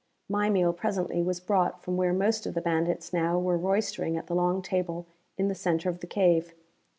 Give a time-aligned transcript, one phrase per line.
[0.27, 4.25] My meal presently was brought from where most of the bandits now were roistering at
[4.25, 5.05] the long table
[5.37, 6.55] in the center of the cave.